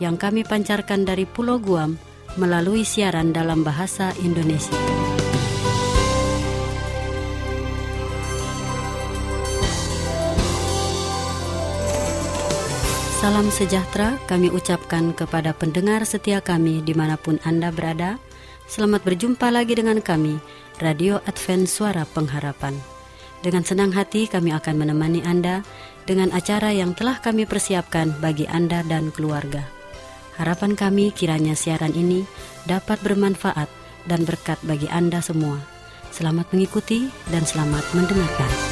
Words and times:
yang 0.00 0.16
kami 0.16 0.42
pancarkan 0.42 1.04
dari 1.04 1.28
Pulau 1.28 1.60
Guam 1.60 2.00
melalui 2.40 2.82
siaran 2.82 3.36
dalam 3.36 3.60
bahasa 3.62 4.10
Indonesia. 4.24 4.74
Salam 13.20 13.52
sejahtera 13.52 14.16
kami 14.24 14.48
ucapkan 14.48 15.12
kepada 15.12 15.52
pendengar 15.52 16.08
setia 16.08 16.40
kami 16.40 16.80
di 16.80 16.96
mana 16.96 17.20
pun 17.20 17.36
Anda 17.44 17.68
berada. 17.68 18.16
Selamat 18.64 19.04
berjumpa 19.04 19.52
lagi 19.52 19.76
dengan 19.76 20.00
kami, 20.00 20.40
Radio 20.80 21.20
Advent 21.28 21.68
Suara 21.68 22.08
Pengharapan. 22.08 22.72
Dengan 23.44 23.60
senang 23.60 23.92
hati 23.92 24.24
kami 24.24 24.56
akan 24.56 24.72
menemani 24.80 25.20
Anda 25.20 25.60
dengan 26.08 26.32
acara 26.32 26.72
yang 26.72 26.96
telah 26.96 27.20
kami 27.20 27.44
persiapkan 27.44 28.16
bagi 28.24 28.48
Anda 28.48 28.80
dan 28.88 29.12
keluarga. 29.12 29.79
Harapan 30.40 30.72
kami 30.72 31.12
kiranya 31.12 31.52
siaran 31.52 31.92
ini 31.92 32.24
dapat 32.64 32.96
bermanfaat 33.04 33.68
dan 34.08 34.24
berkat 34.24 34.56
bagi 34.64 34.88
Anda 34.88 35.20
semua. 35.20 35.60
Selamat 36.16 36.48
mengikuti 36.56 37.12
dan 37.28 37.44
selamat 37.44 37.84
mendengarkan. 37.92 38.69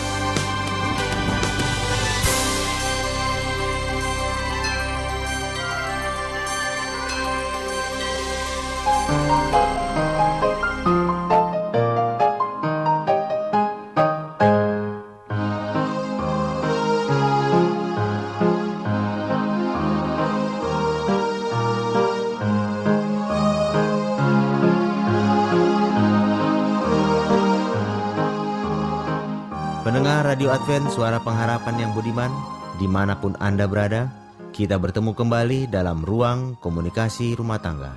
Advent 30.68 30.92
Suara 30.92 31.16
Pengharapan 31.16 31.80
yang 31.80 31.96
budiman 31.96 32.28
Di 32.76 32.84
mana 32.84 33.16
pun 33.16 33.32
Anda 33.40 33.64
berada 33.64 34.12
Kita 34.52 34.76
bertemu 34.76 35.16
kembali 35.16 35.64
dalam 35.64 36.04
ruang 36.04 36.60
komunikasi 36.60 37.32
rumah 37.40 37.56
tangga 37.56 37.88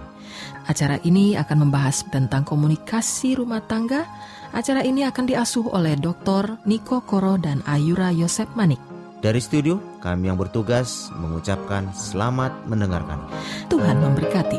Acara 0.72 0.96
ini 1.04 1.36
akan 1.36 1.68
membahas 1.68 2.08
tentang 2.08 2.48
komunikasi 2.48 3.36
rumah 3.36 3.60
tangga 3.60 4.08
Acara 4.56 4.88
ini 4.88 5.04
akan 5.04 5.28
diasuh 5.28 5.68
oleh 5.68 6.00
Dr. 6.00 6.64
Niko 6.64 7.04
Koro 7.04 7.36
dan 7.36 7.60
Ayura 7.68 8.08
Yosep 8.16 8.56
Manik 8.56 8.80
dari 9.22 9.38
studio, 9.38 9.78
kami 10.02 10.34
yang 10.34 10.40
bertugas 10.42 11.14
mengucapkan 11.14 11.94
selamat 11.94 12.66
mendengarkan. 12.66 13.22
Tuhan 13.70 14.02
memberkati. 14.02 14.58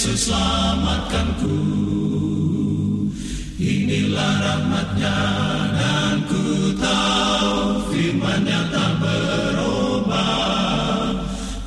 Yesus 0.00 0.32
selamatkanku 0.32 1.60
Inilah 3.60 4.32
rahmatnya 4.40 5.18
dan 5.76 6.24
ku 6.24 6.72
tahu 6.80 7.84
firman-Nya 7.92 8.72
tak 8.72 8.96
berubah. 8.96 10.24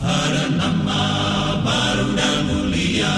Ada 0.01 0.49
nama 0.49 1.05
baru 1.61 2.09
dan 2.17 2.37
mulia 2.49 3.17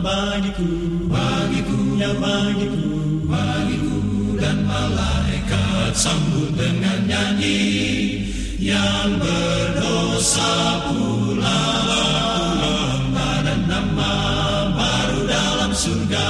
bagiku 0.00 0.72
Bagiku, 1.04 2.00
ya 2.00 2.08
bagiku 2.16 2.88
Bagiku 3.28 3.96
dan 4.40 4.64
malaikat 4.64 5.92
sambut 5.92 6.56
dengan 6.56 7.04
nyanyi 7.04 7.60
Yang 8.56 9.20
berdosa 9.20 10.56
pula 10.88 11.97
surga 15.78 16.26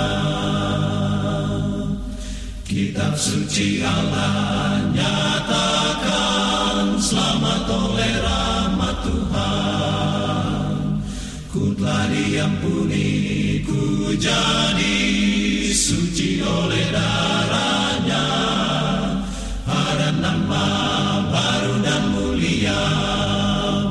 kitab 2.67 3.15
suci 3.15 3.79
Allah 3.79 4.91
nyatakan 4.91 6.99
selamat 6.99 7.63
oleh 7.71 8.13
rahmat 8.27 8.97
Tuhan. 9.07 10.99
Ku 11.47 11.71
telah 11.79 12.11
diampuni 12.11 13.22
jadi 14.17 14.99
suci 15.73 16.39
oleh 16.39 16.85
darahnya. 16.93 18.27
Ada 19.65 20.09
nama 20.21 20.65
baru 21.27 21.75
dan 21.83 22.03
mulia 22.13 22.83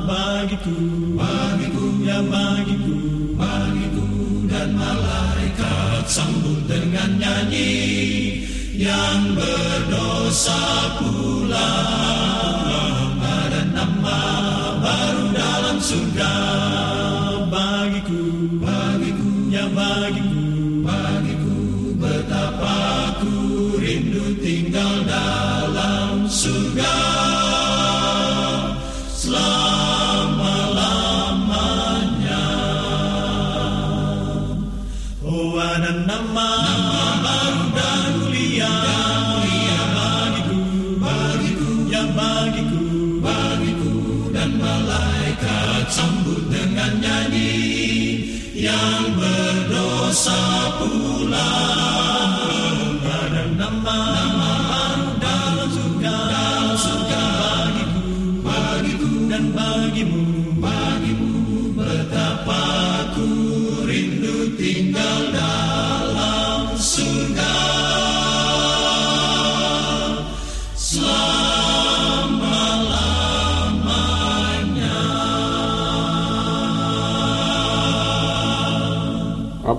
bagiku. 0.08 0.78
Bagiku 1.18 1.84
ya 2.06 2.18
bagiku. 2.24 2.96
Bagiku 3.36 4.08
dan 4.48 4.68
malaikat 4.78 6.04
sambut 6.06 6.64
dengan 6.70 7.10
nyanyi 7.18 7.74
yang 8.78 9.34
berdosa 9.36 10.62
pula. 11.02 11.72
Ada 13.22 13.62
nama 13.74 14.20
baru 14.80 15.24
dalam 15.34 15.76
surga 15.82 16.41
bagiku 19.76 20.21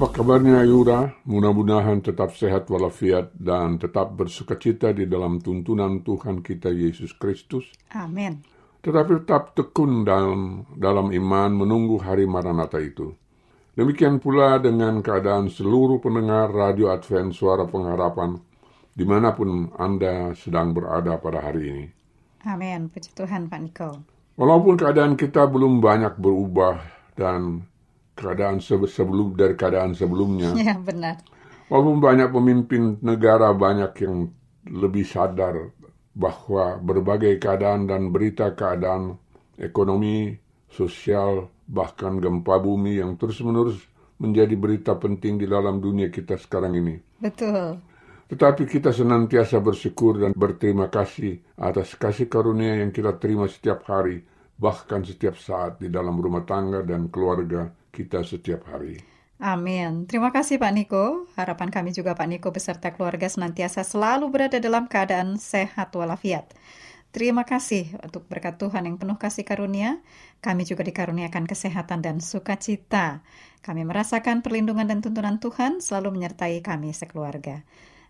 Apa 0.03 0.19
kabarnya 0.19 0.67
Yura? 0.67 1.15
Mudah-mudahan 1.23 2.03
tetap 2.03 2.35
sehat 2.35 2.67
walafiat 2.67 3.31
dan 3.39 3.79
tetap 3.79 4.11
bersukacita 4.19 4.91
di 4.91 5.07
dalam 5.07 5.39
tuntunan 5.39 6.03
Tuhan 6.03 6.43
kita 6.43 6.75
Yesus 6.75 7.15
Kristus. 7.15 7.71
Amin. 7.95 8.43
Tetapi 8.83 9.23
tetap 9.23 9.55
tekun 9.55 10.03
dalam, 10.03 10.67
dalam 10.75 11.07
iman 11.07 11.55
menunggu 11.55 12.03
hari 12.03 12.27
Maranatha 12.27 12.83
itu. 12.83 13.15
Demikian 13.79 14.19
pula 14.19 14.59
dengan 14.59 14.99
keadaan 14.99 15.47
seluruh 15.47 16.03
pendengar 16.03 16.51
Radio 16.51 16.91
Advent 16.91 17.31
Suara 17.31 17.63
Pengharapan 17.63 18.35
di 18.91 19.07
mana 19.07 19.31
pun 19.31 19.71
Anda 19.79 20.35
sedang 20.35 20.75
berada 20.75 21.15
pada 21.15 21.47
hari 21.47 21.63
ini. 21.63 21.85
Amin. 22.43 22.91
Puji 22.91 23.15
Tuhan 23.15 23.47
Pak 23.47 23.59
Niko. 23.71 24.03
Walaupun 24.35 24.75
keadaan 24.75 25.15
kita 25.15 25.47
belum 25.47 25.79
banyak 25.79 26.19
berubah 26.19 26.75
dan 27.15 27.71
keadaan 28.13 28.61
sebelum 28.61 29.33
dari 29.37 29.57
keadaan 29.57 29.93
sebelumnya. 29.97 30.53
Ya, 30.63 30.77
benar. 30.77 31.19
Walaupun 31.67 31.97
banyak 31.99 32.29
pemimpin 32.29 33.01
negara 33.01 33.49
banyak 33.51 33.91
yang 34.05 34.29
lebih 34.69 35.03
sadar 35.03 35.73
bahwa 36.13 36.77
berbagai 36.77 37.41
keadaan 37.41 37.89
dan 37.89 38.13
berita 38.13 38.53
keadaan 38.53 39.17
ekonomi, 39.57 40.37
sosial, 40.69 41.49
bahkan 41.65 42.21
gempa 42.21 42.61
bumi 42.61 43.01
yang 43.01 43.17
terus-menerus 43.17 43.81
menjadi 44.21 44.53
berita 44.53 44.93
penting 44.95 45.41
di 45.41 45.49
dalam 45.49 45.81
dunia 45.81 46.13
kita 46.13 46.37
sekarang 46.37 46.77
ini. 46.77 46.95
Betul. 47.17 47.81
Tetapi 48.29 48.63
kita 48.65 48.93
senantiasa 48.93 49.59
bersyukur 49.59 50.21
dan 50.21 50.31
berterima 50.33 50.87
kasih 50.87 51.43
atas 51.59 51.97
kasih 51.97 52.29
karunia 52.29 52.81
yang 52.81 52.93
kita 52.93 53.17
terima 53.19 53.49
setiap 53.49 53.83
hari, 53.89 54.23
bahkan 54.55 55.03
setiap 55.03 55.35
saat 55.37 55.81
di 55.81 55.89
dalam 55.91 56.17
rumah 56.17 56.45
tangga 56.47 56.85
dan 56.85 57.09
keluarga 57.09 57.67
kita 57.93 58.25
setiap 58.25 58.65
hari. 58.65 58.97
Amin. 59.37 60.09
Terima 60.09 60.33
kasih 60.33 60.57
Pak 60.57 60.71
Niko. 60.73 61.29
Harapan 61.37 61.69
kami 61.69 61.93
juga 61.93 62.17
Pak 62.17 62.25
Niko 62.25 62.49
beserta 62.49 62.89
keluarga 62.89 63.29
senantiasa 63.29 63.85
selalu 63.85 64.33
berada 64.33 64.57
dalam 64.57 64.89
keadaan 64.89 65.37
sehat 65.37 65.93
walafiat. 65.93 66.49
Terima 67.13 67.45
kasih 67.45 67.93
untuk 68.01 68.25
berkat 68.25 68.57
Tuhan 68.57 68.89
yang 68.89 68.97
penuh 68.97 69.21
kasih 69.21 69.45
karunia. 69.45 70.01
Kami 70.41 70.65
juga 70.65 70.81
dikaruniakan 70.81 71.45
kesehatan 71.45 72.01
dan 72.01 72.17
sukacita. 72.17 73.21
Kami 73.61 73.85
merasakan 73.85 74.41
perlindungan 74.41 74.89
dan 74.89 75.05
tuntunan 75.05 75.37
Tuhan 75.37 75.77
selalu 75.77 76.17
menyertai 76.17 76.65
kami 76.65 76.89
sekeluarga. 76.89 77.61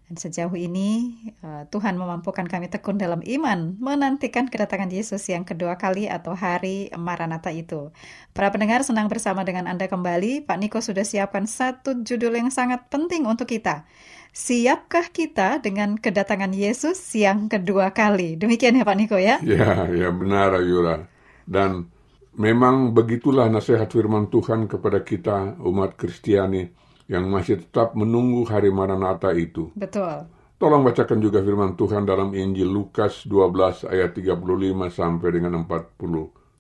Dan 0.03 0.19
sejauh 0.19 0.51
ini 0.59 1.15
eh, 1.39 1.63
Tuhan 1.71 1.95
memampukan 1.95 2.43
kami 2.43 2.67
tekun 2.67 2.99
dalam 2.99 3.23
iman 3.23 3.79
menantikan 3.79 4.51
kedatangan 4.51 4.91
Yesus 4.91 5.23
yang 5.31 5.47
kedua 5.47 5.79
kali 5.79 6.11
atau 6.11 6.35
hari 6.35 6.91
Maranatha 6.93 7.55
itu. 7.55 7.95
Para 8.35 8.51
pendengar 8.51 8.83
senang 8.83 9.07
bersama 9.07 9.47
dengan 9.47 9.65
Anda 9.65 9.87
kembali. 9.87 10.43
Pak 10.43 10.57
Niko 10.59 10.79
sudah 10.83 11.07
siapkan 11.07 11.47
satu 11.47 12.03
judul 12.03 12.35
yang 12.35 12.51
sangat 12.51 12.91
penting 12.91 13.23
untuk 13.23 13.47
kita. 13.47 13.87
Siapkah 14.33 15.13
kita 15.13 15.61
dengan 15.61 15.95
kedatangan 15.95 16.51
Yesus 16.51 16.99
yang 17.15 17.47
kedua 17.47 17.93
kali? 17.93 18.35
Demikian 18.35 18.75
ya 18.75 18.83
Pak 18.83 18.97
Niko 18.97 19.17
ya? 19.21 19.39
Ya, 19.45 19.87
ya 19.87 20.09
benar 20.11 20.57
Ayura. 20.57 21.05
Dan 21.45 21.87
memang 22.35 22.91
begitulah 22.97 23.45
nasihat 23.47 23.87
firman 23.87 24.27
Tuhan 24.27 24.65
kepada 24.65 25.05
kita 25.05 25.57
umat 25.61 25.93
Kristiani 25.95 26.82
yang 27.11 27.27
masih 27.27 27.59
tetap 27.59 27.95
menunggu 27.97 28.47
hari 28.47 28.71
Maranatha 28.71 29.35
itu. 29.35 29.71
Betul. 29.75 30.27
Tolong 30.63 30.79
bacakan 30.79 31.19
juga 31.19 31.43
firman 31.43 31.75
Tuhan 31.75 32.07
dalam 32.07 32.31
Injil 32.31 32.71
Lukas 32.71 33.27
12 33.27 33.83
ayat 33.91 34.15
35 34.15 34.39
sampai 34.87 35.29
dengan 35.35 35.67
40. 35.67 35.99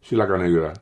Silakan 0.03 0.43
Ayura. 0.43 0.75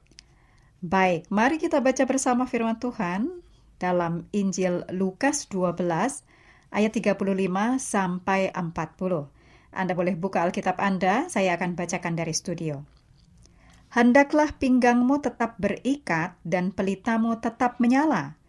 Baik, 0.82 1.30
mari 1.30 1.62
kita 1.62 1.78
baca 1.78 2.02
bersama 2.10 2.50
firman 2.50 2.82
Tuhan 2.82 3.30
dalam 3.78 4.26
Injil 4.34 4.90
Lukas 4.90 5.46
12 5.54 5.86
ayat 6.74 6.92
35 6.98 7.22
sampai 7.78 8.50
40. 8.50 8.66
Anda 9.70 9.94
boleh 9.94 10.18
buka 10.18 10.42
Alkitab 10.42 10.82
Anda, 10.82 11.30
saya 11.30 11.54
akan 11.62 11.78
bacakan 11.78 12.18
dari 12.18 12.34
studio. 12.34 12.82
Hendaklah 13.94 14.58
pinggangmu 14.58 15.22
tetap 15.22 15.62
berikat 15.62 16.42
dan 16.42 16.74
pelitamu 16.74 17.38
tetap 17.38 17.78
menyala 17.78 18.41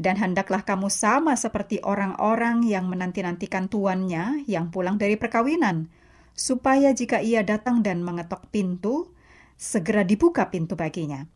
dan 0.00 0.16
hendaklah 0.16 0.64
kamu 0.64 0.88
sama 0.88 1.36
seperti 1.36 1.84
orang-orang 1.84 2.64
yang 2.64 2.88
menanti-nantikan 2.88 3.68
tuannya 3.68 4.48
yang 4.48 4.72
pulang 4.72 4.96
dari 4.96 5.20
perkawinan, 5.20 5.92
supaya 6.32 6.96
jika 6.96 7.20
ia 7.20 7.44
datang 7.44 7.84
dan 7.84 8.00
mengetok 8.00 8.48
pintu, 8.48 9.12
segera 9.60 10.00
dibuka 10.00 10.48
pintu 10.48 10.72
baginya. 10.72 11.28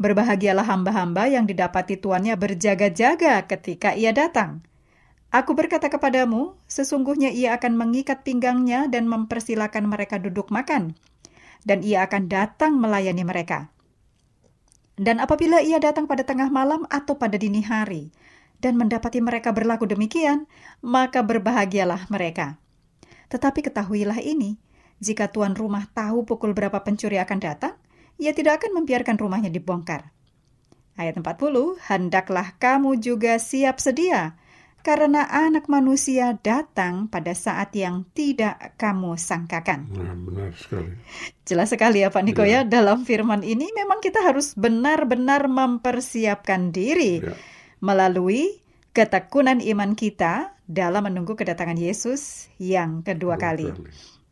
Berbahagialah 0.00 0.64
hamba-hamba 0.64 1.28
yang 1.28 1.44
didapati 1.44 2.00
tuannya 2.00 2.32
berjaga-jaga 2.40 3.44
ketika 3.44 3.92
ia 3.92 4.16
datang. 4.16 4.64
Aku 5.28 5.52
berkata 5.52 5.92
kepadamu, 5.92 6.56
sesungguhnya 6.64 7.28
ia 7.36 7.52
akan 7.60 7.76
mengikat 7.76 8.24
pinggangnya 8.24 8.88
dan 8.88 9.04
mempersilahkan 9.12 9.84
mereka 9.84 10.16
duduk 10.16 10.48
makan, 10.48 10.96
dan 11.68 11.84
ia 11.84 12.08
akan 12.08 12.32
datang 12.32 12.80
melayani 12.80 13.28
mereka. 13.28 13.73
Dan 14.94 15.18
apabila 15.18 15.58
ia 15.58 15.82
datang 15.82 16.06
pada 16.06 16.22
tengah 16.22 16.46
malam 16.54 16.86
atau 16.86 17.18
pada 17.18 17.34
dini 17.34 17.66
hari, 17.66 18.14
dan 18.62 18.78
mendapati 18.78 19.18
mereka 19.18 19.50
berlaku 19.50 19.84
demikian, 19.90 20.46
maka 20.80 21.20
berbahagialah 21.20 22.08
mereka. 22.08 22.62
Tetapi 23.28 23.60
ketahuilah 23.66 24.22
ini, 24.22 24.56
jika 25.02 25.28
tuan 25.28 25.58
rumah 25.58 25.90
tahu 25.90 26.22
pukul 26.22 26.54
berapa 26.54 26.80
pencuri 26.80 27.18
akan 27.18 27.38
datang, 27.42 27.74
ia 28.16 28.30
tidak 28.30 28.62
akan 28.62 28.80
membiarkan 28.80 29.18
rumahnya 29.18 29.50
dibongkar. 29.50 30.14
Ayat 30.94 31.18
40, 31.18 31.74
Hendaklah 31.90 32.54
kamu 32.62 33.02
juga 33.02 33.42
siap 33.42 33.82
sedia, 33.82 34.38
karena 34.84 35.24
anak 35.26 35.64
manusia 35.66 36.36
datang 36.38 37.08
pada 37.08 37.32
saat 37.32 37.72
yang 37.72 38.04
tidak 38.12 38.76
kamu 38.76 39.16
sangkakan. 39.16 39.88
Nah, 39.88 40.12
benar 40.12 40.52
sekali. 40.52 40.92
Jelas 41.42 41.72
sekali 41.72 42.04
ya 42.04 42.12
Pak 42.12 42.22
Niko 42.22 42.44
Ya. 42.44 42.60
ya, 42.60 42.68
dalam 42.68 43.02
firman 43.02 43.40
ini 43.40 43.72
memang 43.72 44.04
kita 44.04 44.20
harus 44.20 44.52
benar-benar 44.52 45.48
mempersiapkan 45.48 46.68
diri 46.68 47.24
Ya. 47.24 47.32
melalui 47.80 48.60
ketekunan 48.92 49.64
iman 49.64 49.96
kita 49.96 50.52
dalam 50.64 51.08
menunggu 51.08 51.32
kedatangan 51.34 51.76
Yesus 51.76 52.46
yang 52.60 53.00
kedua 53.00 53.34
kali. 53.34 53.72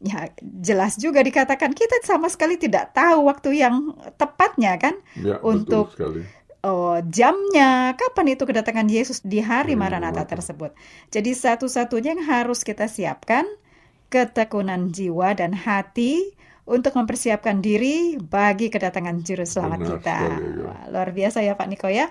Ya, 0.03 0.27
jelas 0.43 0.99
juga 0.99 1.23
dikatakan 1.23 1.71
kita 1.73 2.03
sama 2.03 2.27
sekali 2.27 2.59
tidak 2.59 2.91
tahu 2.91 3.31
waktu 3.31 3.63
yang 3.63 3.95
tepatnya 4.19 4.75
kan 4.75 4.99
Ya, 5.15 5.39
Untuk- 5.39 5.95
betul 5.95 6.23
sekali. 6.27 6.42
Oh, 6.63 6.99
jamnya, 7.07 7.95
kapan 7.99 8.35
itu 8.35 8.47
kedatangan 8.47 8.87
Yesus 8.87 9.23
di 9.23 9.43
hari 9.43 9.75
Hari 9.75 9.79
Maranatha 9.79 10.27
tersebut. 10.27 10.75
Jadi 11.11 11.35
satu-satunya 11.35 12.19
yang 12.19 12.25
harus 12.27 12.67
kita 12.67 12.91
siapkan 12.91 13.47
ketekunan 14.13 14.93
jiwa 14.93 15.33
dan 15.33 15.57
hati 15.57 16.37
untuk 16.63 16.95
mempersiapkan 16.95 17.59
diri 17.59 18.15
bagi 18.23 18.71
kedatangan 18.71 19.27
juru 19.27 19.43
selamat 19.43 19.79
Benar 19.83 19.91
kita. 19.99 20.17
sekali, 20.19 20.47
ya. 20.47 20.63
Wah, 20.63 20.83
luar 20.95 21.09
biasa 21.11 21.39
ya 21.43 21.53
Pak 21.59 21.67
Niko 21.67 21.89
ya. 21.91 22.07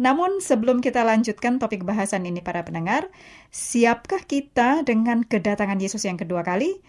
Namun 0.00 0.40
sebelum 0.40 0.80
kita 0.80 1.04
lanjutkan 1.04 1.60
topik 1.60 1.84
bahasan 1.84 2.24
ini 2.24 2.40
para 2.40 2.64
pendengar, 2.64 3.12
siapkah 3.52 4.24
kita 4.24 4.88
dengan 4.88 5.20
kedatangan 5.20 5.76
Yesus 5.76 6.08
yang 6.08 6.16
kedua 6.16 6.40
kali? 6.40 6.80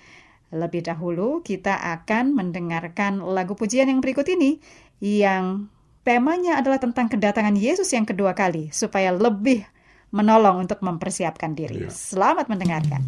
Lebih 0.55 0.87
dahulu 0.87 1.43
kita 1.43 1.79
akan 1.99 2.35
mendengarkan 2.35 3.19
lagu 3.23 3.59
pujian 3.59 3.91
yang 3.91 3.99
berikut 3.99 4.27
ini 4.31 4.63
yang 5.03 5.67
Temanya 6.01 6.57
adalah 6.57 6.81
tentang 6.81 7.05
kedatangan 7.13 7.53
Yesus 7.53 7.93
yang 7.93 8.09
kedua 8.09 8.33
kali, 8.33 8.73
supaya 8.73 9.13
lebih 9.13 9.61
menolong 10.09 10.65
untuk 10.65 10.81
mempersiapkan 10.81 11.53
diri. 11.53 11.85
Ya. 11.85 11.93
Selamat 11.93 12.49
mendengarkan. 12.49 13.05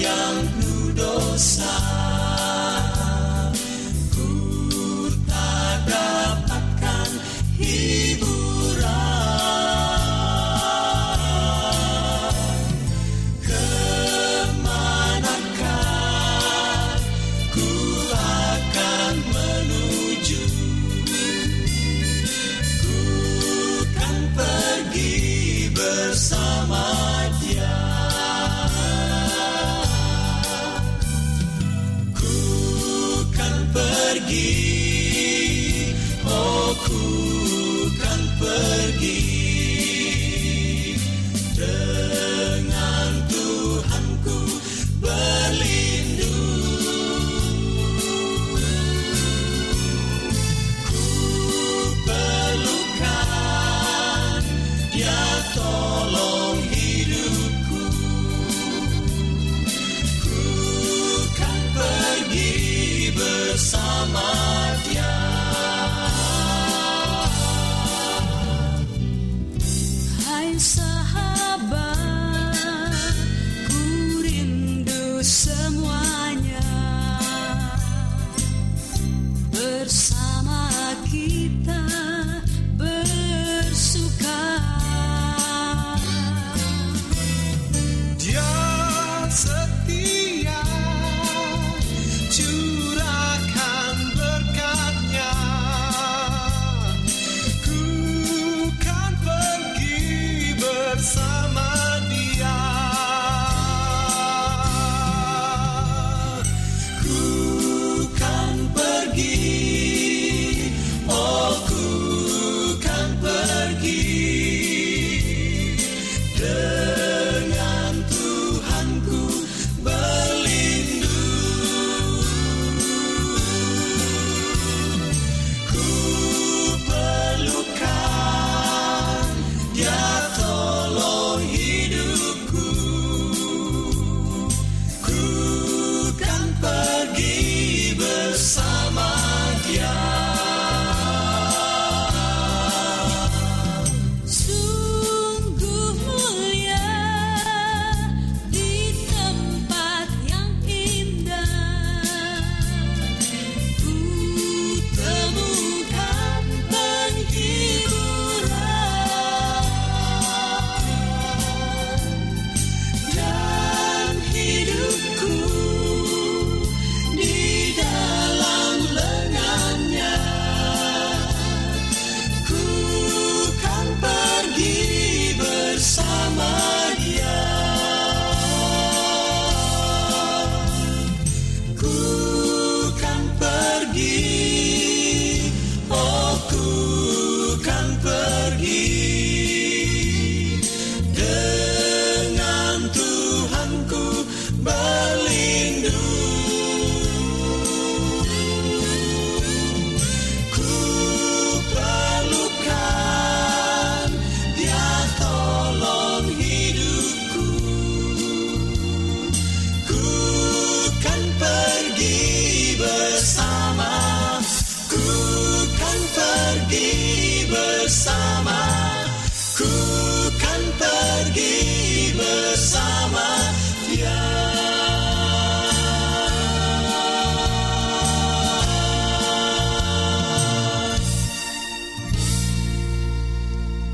Yang 0.00 0.48
penuh 0.48 0.96
dosa. 0.96 2.09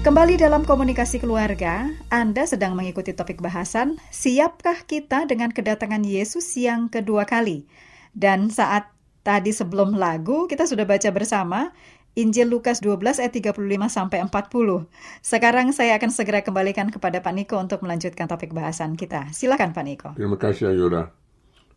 Kembali 0.07 0.39
dalam 0.39 0.63
komunikasi 0.63 1.19
keluarga, 1.19 1.91
Anda 2.15 2.47
sedang 2.47 2.79
mengikuti 2.79 3.11
topik 3.11 3.43
bahasan 3.43 3.99
Siapkah 4.15 4.87
kita 4.87 5.27
dengan 5.27 5.51
kedatangan 5.51 6.07
Yesus 6.07 6.47
yang 6.55 6.87
kedua 6.87 7.27
kali? 7.27 7.67
Dan 8.15 8.47
saat 8.47 8.87
tadi 9.27 9.51
sebelum 9.51 9.99
lagu 9.99 10.47
kita 10.47 10.63
sudah 10.63 10.87
baca 10.87 11.11
bersama 11.11 11.75
Injil 12.15 12.55
Lukas 12.55 12.79
12 12.87 13.19
ayat 13.19 13.35
35 13.35 13.59
sampai 13.91 14.23
40. 14.23 14.87
Sekarang 15.27 15.75
saya 15.75 15.99
akan 15.99 16.11
segera 16.15 16.47
kembalikan 16.47 16.87
kepada 16.87 17.19
Pak 17.19 17.35
Niko 17.35 17.59
untuk 17.59 17.83
melanjutkan 17.83 18.31
topik 18.31 18.55
bahasan 18.55 18.95
kita. 18.95 19.35
Silakan 19.35 19.75
Pak 19.75 19.83
Niko. 19.83 20.09
Terima 20.15 20.39
kasih 20.39 20.71
Ayura. 20.71 21.11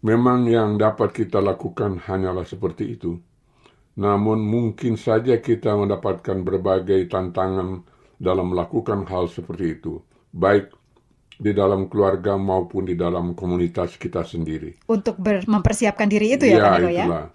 Memang 0.06 0.46
yang 0.46 0.78
dapat 0.78 1.18
kita 1.18 1.42
lakukan 1.42 1.98
hanyalah 2.06 2.46
seperti 2.46 2.94
itu. 2.94 3.18
Namun 3.98 4.38
mungkin 4.38 5.02
saja 5.02 5.42
kita 5.42 5.74
mendapatkan 5.74 6.46
berbagai 6.46 7.10
tantangan 7.10 7.98
dalam 8.20 8.52
melakukan 8.52 9.08
hal 9.08 9.32
seperti 9.32 9.80
itu. 9.80 10.04
Baik 10.30 10.76
di 11.40 11.56
dalam 11.56 11.88
keluarga 11.88 12.36
maupun 12.36 12.84
di 12.84 13.00
dalam 13.00 13.32
komunitas 13.32 13.96
kita 13.96 14.28
sendiri. 14.28 14.84
Untuk 14.92 15.24
mempersiapkan 15.24 16.12
diri 16.12 16.36
itu 16.36 16.52
ya, 16.52 16.60
Pak 16.60 16.72
Niko 16.84 16.90
ya? 16.92 17.04
itulah. 17.08 17.26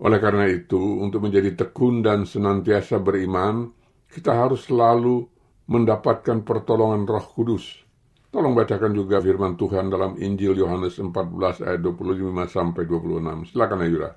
Oleh 0.00 0.18
karena 0.20 0.44
itu, 0.48 0.80
untuk 1.00 1.24
menjadi 1.24 1.56
tekun 1.56 2.04
dan 2.04 2.28
senantiasa 2.28 3.00
beriman, 3.00 3.72
kita 4.12 4.32
harus 4.36 4.68
selalu 4.68 5.24
mendapatkan 5.68 6.44
pertolongan 6.44 7.08
Roh 7.08 7.26
Kudus. 7.32 7.84
Tolong 8.30 8.54
bacakan 8.54 8.94
juga 8.94 9.18
firman 9.18 9.58
Tuhan 9.58 9.90
dalam 9.90 10.14
Injil 10.20 10.54
Yohanes 10.54 11.02
14 11.02 11.66
ayat 11.66 11.80
25 11.82 12.46
sampai 12.46 12.86
26. 12.86 13.50
Silakan 13.50 13.80
Ayura. 13.82 14.10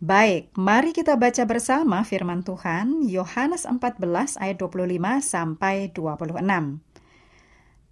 Baik, 0.00 0.48
mari 0.56 0.96
kita 0.96 1.12
baca 1.20 1.44
bersama 1.44 2.00
firman 2.08 2.40
Tuhan 2.40 3.04
Yohanes 3.04 3.68
14 3.68 4.00
ayat 4.40 4.56
25 4.56 4.96
sampai 5.20 5.92
26. 5.92 6.40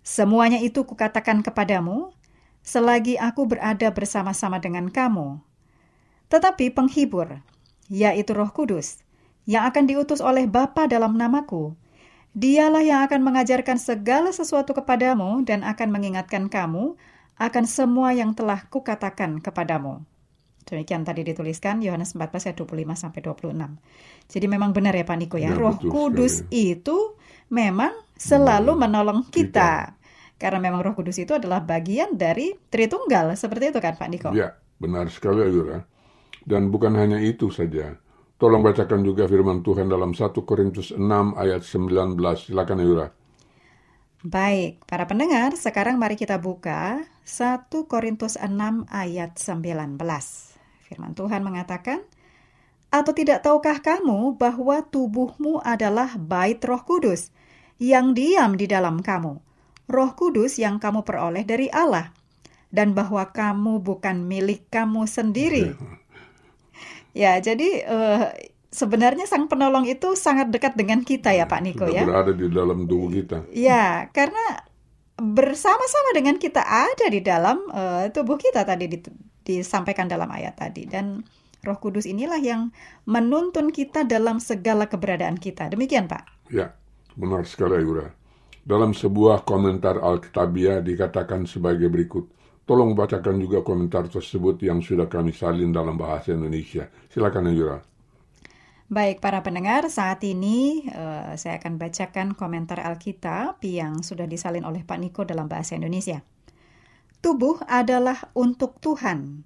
Semuanya 0.01 0.57
itu 0.57 0.89
kukatakan 0.89 1.45
kepadamu 1.45 2.17
selagi 2.65 3.21
aku 3.21 3.45
berada 3.45 3.93
bersama-sama 3.93 4.57
dengan 4.57 4.89
kamu. 4.89 5.37
Tetapi 6.33 6.73
penghibur, 6.73 7.45
yaitu 7.93 8.33
Roh 8.33 8.57
Kudus, 8.57 9.05
yang 9.45 9.69
akan 9.69 9.85
diutus 9.85 10.25
oleh 10.25 10.49
Bapa 10.49 10.89
dalam 10.89 11.13
namaku, 11.13 11.77
dialah 12.33 12.89
yang 12.89 13.05
akan 13.05 13.21
mengajarkan 13.21 13.77
segala 13.77 14.33
sesuatu 14.33 14.73
kepadamu 14.73 15.45
dan 15.45 15.61
akan 15.61 15.93
mengingatkan 15.93 16.49
kamu 16.49 16.97
akan 17.37 17.65
semua 17.69 18.17
yang 18.17 18.33
telah 18.33 18.65
kukatakan 18.73 19.45
kepadamu. 19.45 20.09
Demikian 20.69 21.03
tadi 21.09 21.25
dituliskan 21.25 21.81
Yohanes 21.81 22.13
14 22.13 22.45
ayat 22.53 22.57
25 22.61 22.93
sampai 23.03 23.21
26. 23.25 23.81
Jadi 24.33 24.47
memang 24.55 24.71
benar 24.77 24.93
ya 24.93 25.05
Pak 25.09 25.17
Niko 25.21 25.37
ya, 25.41 25.51
Ya, 25.51 25.57
Roh 25.57 25.77
Kudus 25.89 26.45
sekali. 26.45 26.53
itu 26.53 27.17
memang 27.49 27.93
selalu 28.21 28.73
menolong 28.77 29.21
kita. 29.33 29.71
kita. 29.73 29.97
Karena 30.39 30.59
memang 30.63 30.81
Roh 30.85 30.95
Kudus 30.99 31.17
itu 31.19 31.33
adalah 31.35 31.61
bagian 31.65 32.15
dari 32.15 32.53
Tritunggal, 32.73 33.35
seperti 33.35 33.73
itu 33.73 33.81
kan 33.81 33.95
Pak 33.97 34.09
Niko? 34.13 34.33
Ya, 34.39 34.49
benar 34.83 35.07
sekali 35.13 35.41
Ayura. 35.45 35.79
Dan 36.47 36.63
bukan 36.75 36.95
hanya 37.01 37.19
itu 37.21 37.49
saja. 37.59 37.97
Tolong 38.41 38.63
bacakan 38.67 39.01
juga 39.09 39.25
firman 39.33 39.61
Tuhan 39.67 39.89
dalam 39.95 40.13
1 40.15 40.45
Korintus 40.49 40.89
6 40.95 41.35
ayat 41.43 41.63
19. 41.65 42.39
Silakan 42.47 42.79
Ayura. 42.85 43.07
Baik, 44.19 44.83
para 44.91 45.07
pendengar, 45.11 45.55
sekarang 45.55 45.95
mari 46.03 46.19
kita 46.19 46.43
buka 46.43 47.07
1 47.23 47.87
Korintus 47.87 48.35
6 48.35 48.83
ayat 48.91 49.39
19. 49.39 50.48
Firman 50.89 51.13
Tuhan 51.13 51.45
mengatakan, 51.45 52.01
Atau 52.89 53.13
tidak 53.13 53.45
tahukah 53.45 53.85
kamu 53.85 54.41
bahwa 54.41 54.81
tubuhmu 54.81 55.61
adalah 55.61 56.17
bait 56.17 56.57
roh 56.65 56.81
kudus 56.81 57.29
yang 57.77 58.17
diam 58.17 58.57
di 58.57 58.65
dalam 58.65 59.05
kamu, 59.05 59.37
roh 59.93 60.11
kudus 60.17 60.57
yang 60.57 60.81
kamu 60.81 61.05
peroleh 61.05 61.45
dari 61.45 61.69
Allah, 61.69 62.17
dan 62.73 62.97
bahwa 62.97 63.29
kamu 63.29 63.85
bukan 63.85 64.25
milik 64.25 64.65
kamu 64.73 65.05
sendiri. 65.05 65.77
Ya, 67.13 67.37
jadi 67.41 67.69
eh, 67.85 68.25
sebenarnya 68.71 69.29
sang 69.29 69.49
penolong 69.53 69.85
itu 69.89 70.15
sangat 70.17 70.49
dekat 70.49 70.73
dengan 70.77 71.05
kita 71.05 71.33
ya 71.35 71.45
Pak 71.45 71.61
Niko 71.65 71.85
Sudah 71.89 71.93
ya. 71.93 72.05
berada 72.09 72.33
di 72.33 72.47
dalam 72.49 72.89
tubuh 72.89 73.13
kita. 73.13 73.45
Ya, 73.53 74.09
karena 74.17 74.65
bersama-sama 75.19 76.15
dengan 76.15 76.39
kita 76.39 76.63
ada 76.63 77.07
di 77.11 77.21
dalam 77.21 77.59
eh, 77.75 78.05
tubuh 78.15 78.39
kita 78.39 78.63
tadi 78.63 78.87
di- 78.87 79.03
disampaikan 79.49 80.05
dalam 80.05 80.29
ayat 80.29 80.61
tadi 80.61 80.85
dan 80.85 81.25
Roh 81.65 81.79
Kudus 81.81 82.07
inilah 82.07 82.39
yang 82.39 82.71
menuntun 83.09 83.73
kita 83.75 84.05
dalam 84.07 84.39
segala 84.39 84.87
keberadaan 84.87 85.41
kita. 85.41 85.73
Demikian, 85.73 86.07
Pak. 86.07 86.53
Ya, 86.53 86.77
benar 87.19 87.49
sekali 87.49 87.83
Ayura. 87.83 88.15
Dalam 88.63 88.93
sebuah 88.93 89.49
komentar 89.49 89.99
Alkitabiah 89.99 90.85
dikatakan 90.85 91.49
sebagai 91.49 91.89
berikut. 91.89 92.29
Tolong 92.69 92.93
bacakan 92.93 93.41
juga 93.41 93.65
komentar 93.65 94.13
tersebut 94.13 94.61
yang 94.61 94.85
sudah 94.85 95.09
kami 95.09 95.33
salin 95.33 95.73
dalam 95.73 95.97
bahasa 95.97 96.37
Indonesia. 96.37 96.85
Silakan 97.09 97.49
Ayura. 97.49 97.81
Baik, 98.89 99.21
para 99.21 99.45
pendengar, 99.45 99.89
saat 99.93 100.21
ini 100.25 100.85
eh, 100.89 101.33
saya 101.37 101.61
akan 101.61 101.81
bacakan 101.81 102.33
komentar 102.37 102.81
Alkitab 102.81 103.61
yang 103.65 104.05
sudah 104.05 104.25
disalin 104.25 104.65
oleh 104.65 104.85
Pak 104.85 104.97
Niko 105.01 105.25
dalam 105.25 105.49
bahasa 105.49 105.77
Indonesia. 105.77 106.25
Tubuh 107.19 107.59
adalah 107.67 108.31
untuk 108.39 108.79
Tuhan 108.79 109.43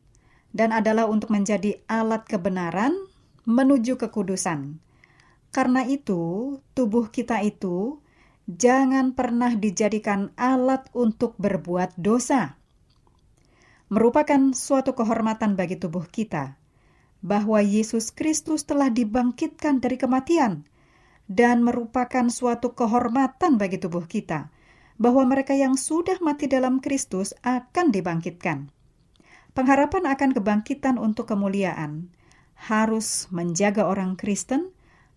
dan 0.52 0.76
adalah 0.76 1.08
untuk 1.08 1.32
menjadi 1.32 1.80
alat 1.88 2.28
kebenaran 2.28 2.92
menuju 3.48 3.96
kekudusan. 3.96 4.76
Karena 5.52 5.84
itu, 5.84 6.56
tubuh 6.76 7.08
kita 7.08 7.40
itu 7.40 8.00
jangan 8.44 9.16
pernah 9.16 9.56
dijadikan 9.56 10.32
alat 10.36 10.88
untuk 10.92 11.36
berbuat 11.40 11.96
dosa. 11.96 12.60
Merupakan 13.92 14.56
suatu 14.56 14.96
kehormatan 14.96 15.56
bagi 15.56 15.76
tubuh 15.76 16.04
kita 16.08 16.56
bahwa 17.20 17.60
Yesus 17.60 18.10
Kristus 18.12 18.64
telah 18.64 18.88
dibangkitkan 18.88 19.78
dari 19.78 20.00
kematian 20.00 20.64
dan 21.28 21.64
merupakan 21.64 22.28
suatu 22.28 22.72
kehormatan 22.76 23.56
bagi 23.56 23.78
tubuh 23.78 24.04
kita 24.04 24.50
bahwa 25.02 25.26
mereka 25.26 25.50
yang 25.58 25.74
sudah 25.74 26.22
mati 26.22 26.46
dalam 26.46 26.78
Kristus 26.78 27.34
akan 27.42 27.90
dibangkitkan. 27.90 28.70
Pengharapan 29.50 30.06
akan 30.06 30.30
kebangkitan 30.30 30.94
untuk 30.94 31.26
kemuliaan 31.34 32.14
harus 32.70 33.26
menjaga 33.34 33.90
orang 33.90 34.14
Kristen 34.14 34.70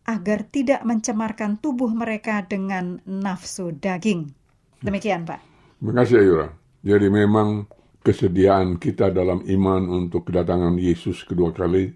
agar 0.10 0.50
tidak 0.50 0.82
mencemarkan 0.82 1.62
tubuh 1.62 1.94
mereka 1.94 2.42
dengan 2.50 2.98
nafsu 3.06 3.78
daging. 3.78 4.34
Demikian, 4.82 5.30
Pak. 5.30 5.40
Terima 5.78 6.02
kasih 6.02 6.18
Ayura. 6.18 6.48
Jadi 6.82 7.08
memang 7.14 7.70
kesediaan 8.02 8.82
kita 8.82 9.14
dalam 9.14 9.46
iman 9.46 10.06
untuk 10.06 10.30
kedatangan 10.30 10.78
Yesus 10.82 11.22
kedua 11.26 11.54
kali 11.54 11.94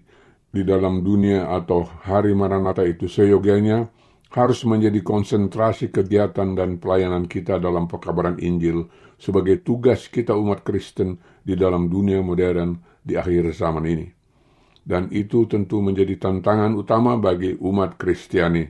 di 0.50 0.62
dalam 0.66 1.02
dunia 1.06 1.46
atau 1.50 1.86
hari 1.86 2.34
Maranatha 2.34 2.82
itu 2.82 3.06
seyogianya 3.06 3.86
harus 4.30 4.62
menjadi 4.62 5.02
konsentrasi 5.02 5.90
kegiatan 5.90 6.54
dan 6.54 6.78
pelayanan 6.78 7.26
kita 7.26 7.58
dalam 7.58 7.90
pekabaran 7.90 8.38
Injil 8.38 8.86
sebagai 9.18 9.60
tugas 9.60 10.06
kita 10.06 10.32
umat 10.38 10.62
Kristen 10.62 11.18
di 11.42 11.58
dalam 11.58 11.90
dunia 11.90 12.22
modern 12.22 12.78
di 13.02 13.18
akhir 13.18 13.50
zaman 13.52 13.84
ini. 13.90 14.06
Dan 14.80 15.10
itu 15.12 15.44
tentu 15.50 15.82
menjadi 15.82 16.16
tantangan 16.16 16.72
utama 16.78 17.18
bagi 17.18 17.58
umat 17.58 17.98
Kristiani. 17.98 18.64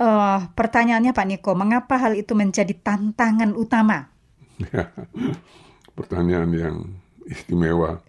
Eh, 0.00 0.38
pertanyaannya 0.56 1.12
Pak 1.12 1.26
Niko, 1.28 1.52
mengapa 1.52 2.00
hal 2.00 2.16
itu 2.16 2.32
menjadi 2.32 2.72
tantangan 2.72 3.52
utama? 3.52 4.08
Pertanyaan 5.98 6.50
yang 6.56 6.76
istimewa. 7.28 8.00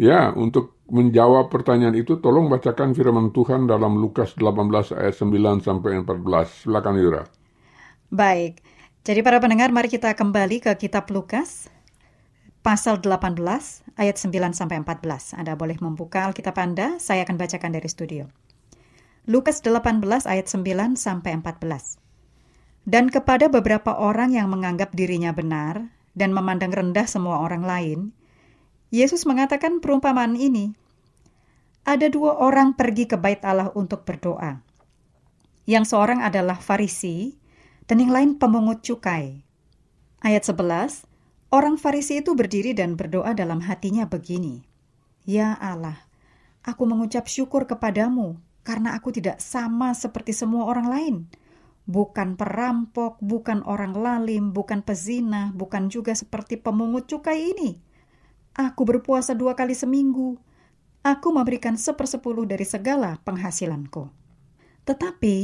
Ya, 0.00 0.32
untuk 0.32 0.72
menjawab 0.92 1.48
pertanyaan 1.48 1.96
itu 1.96 2.20
tolong 2.20 2.52
bacakan 2.52 2.92
firman 2.92 3.32
Tuhan 3.32 3.64
dalam 3.64 3.96
Lukas 3.96 4.36
18 4.36 4.92
ayat 4.92 5.14
9 5.16 5.64
sampai 5.64 6.04
14. 6.04 6.68
Silakan 6.68 7.00
Yura. 7.00 7.24
Baik, 8.12 8.60
jadi 9.00 9.24
para 9.24 9.40
pendengar 9.40 9.72
mari 9.72 9.88
kita 9.88 10.12
kembali 10.12 10.60
ke 10.60 10.76
kitab 10.76 11.08
Lukas 11.08 11.72
pasal 12.60 13.00
18 13.00 13.40
ayat 13.96 14.16
9 14.20 14.52
sampai 14.52 14.84
14. 14.84 15.32
Anda 15.40 15.56
boleh 15.56 15.80
membuka 15.80 16.28
Alkitab 16.28 16.60
Anda, 16.60 17.00
saya 17.00 17.24
akan 17.24 17.40
bacakan 17.40 17.72
dari 17.72 17.88
studio. 17.88 18.28
Lukas 19.24 19.64
18 19.64 20.04
ayat 20.28 20.46
9 20.46 21.00
sampai 21.00 21.40
14. 21.40 21.96
Dan 22.84 23.08
kepada 23.08 23.48
beberapa 23.48 23.96
orang 23.96 24.36
yang 24.36 24.52
menganggap 24.52 24.92
dirinya 24.92 25.32
benar 25.32 25.88
dan 26.12 26.36
memandang 26.36 26.74
rendah 26.74 27.08
semua 27.08 27.40
orang 27.40 27.64
lain, 27.64 27.98
Yesus 28.92 29.24
mengatakan 29.24 29.80
perumpamaan 29.80 30.36
ini. 30.36 30.76
Ada 31.82 32.14
dua 32.14 32.38
orang 32.38 32.78
pergi 32.78 33.10
ke 33.10 33.18
bait 33.18 33.42
Allah 33.42 33.74
untuk 33.74 34.06
berdoa. 34.06 34.62
Yang 35.66 35.90
seorang 35.90 36.22
adalah 36.22 36.54
Farisi 36.54 37.34
dan 37.90 37.98
yang 37.98 38.14
lain 38.14 38.30
pemungut 38.38 38.86
cukai. 38.86 39.42
Ayat 40.22 40.46
11, 40.46 41.02
orang 41.50 41.74
Farisi 41.74 42.22
itu 42.22 42.38
berdiri 42.38 42.70
dan 42.70 42.94
berdoa 42.94 43.34
dalam 43.34 43.58
hatinya 43.66 44.06
begini. 44.06 44.62
Ya 45.26 45.58
Allah, 45.58 46.06
aku 46.62 46.86
mengucap 46.86 47.26
syukur 47.26 47.66
kepadamu 47.66 48.38
karena 48.62 48.94
aku 48.94 49.10
tidak 49.10 49.42
sama 49.42 49.90
seperti 49.90 50.30
semua 50.30 50.70
orang 50.70 50.86
lain. 50.86 51.14
Bukan 51.82 52.38
perampok, 52.38 53.18
bukan 53.18 53.66
orang 53.66 53.98
lalim, 53.98 54.54
bukan 54.54 54.86
pezina, 54.86 55.50
bukan 55.50 55.90
juga 55.90 56.14
seperti 56.14 56.62
pemungut 56.62 57.10
cukai 57.10 57.58
ini. 57.58 57.82
Aku 58.54 58.86
berpuasa 58.86 59.34
dua 59.34 59.58
kali 59.58 59.74
seminggu. 59.74 60.38
Aku 61.02 61.34
memberikan 61.34 61.74
sepersepuluh 61.74 62.46
dari 62.46 62.62
segala 62.62 63.18
penghasilanku. 63.26 64.06
Tetapi 64.86 65.36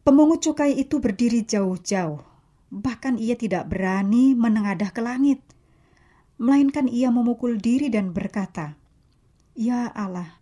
pemungut 0.00 0.40
cukai 0.40 0.72
itu 0.72 1.04
berdiri 1.04 1.44
jauh-jauh. 1.44 2.24
Bahkan 2.72 3.20
ia 3.20 3.36
tidak 3.36 3.68
berani 3.68 4.32
menengadah 4.32 4.88
ke 4.88 5.04
langit. 5.04 5.44
Melainkan 6.40 6.88
ia 6.88 7.12
memukul 7.12 7.60
diri 7.60 7.92
dan 7.92 8.16
berkata, 8.16 8.80
Ya 9.52 9.92
Allah, 9.92 10.40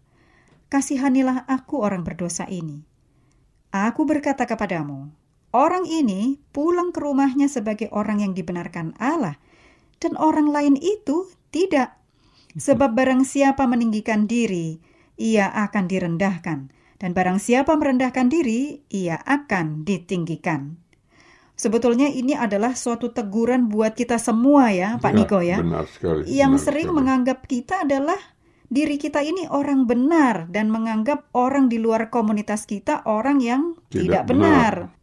kasihanilah 0.70 1.42
aku 1.50 1.82
orang 1.82 2.06
berdosa 2.06 2.46
ini. 2.46 2.86
Aku 3.74 4.06
berkata 4.06 4.46
kepadamu, 4.46 5.10
orang 5.50 5.82
ini 5.90 6.38
pulang 6.54 6.94
ke 6.94 7.02
rumahnya 7.02 7.50
sebagai 7.50 7.90
orang 7.90 8.22
yang 8.22 8.38
dibenarkan 8.38 8.94
Allah, 9.02 9.34
dan 9.98 10.14
orang 10.14 10.46
lain 10.46 10.78
itu 10.78 11.26
tidak. 11.50 11.97
Sebab 12.56 12.96
barang 12.96 13.26
siapa 13.26 13.68
meninggikan 13.68 14.24
diri, 14.24 14.80
ia 15.20 15.50
akan 15.52 15.84
direndahkan, 15.84 16.58
dan 16.96 17.10
barang 17.12 17.36
siapa 17.36 17.76
merendahkan 17.76 18.30
diri, 18.30 18.80
ia 18.88 19.20
akan 19.20 19.84
ditinggikan. 19.84 20.80
Sebetulnya 21.58 22.06
ini 22.06 22.38
adalah 22.38 22.78
suatu 22.78 23.10
teguran 23.10 23.66
buat 23.66 23.98
kita 23.98 24.16
semua 24.22 24.70
ya, 24.70 24.94
Pak 25.02 25.10
Ya, 25.10 25.16
Niko 25.18 25.38
ya. 25.42 25.56
benar 25.58 25.84
sekali, 25.90 26.22
Yang 26.30 26.52
benar 26.54 26.64
sering 26.70 26.86
sekali. 26.86 26.98
menganggap 27.02 27.38
kita 27.50 27.74
adalah 27.82 28.20
diri 28.70 28.94
kita 28.94 29.20
ini 29.26 29.50
orang 29.50 29.82
benar 29.84 30.46
dan 30.54 30.70
menganggap 30.70 31.26
orang 31.34 31.66
di 31.66 31.82
luar 31.82 32.14
komunitas 32.14 32.62
kita 32.62 33.02
orang 33.10 33.42
yang 33.42 33.74
Tidak 33.90 34.22
tidak, 34.22 34.22
benar. 34.30 34.74
benar. 34.94 34.96